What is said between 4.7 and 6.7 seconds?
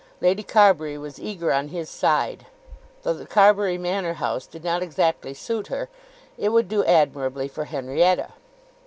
exactly suit her, it would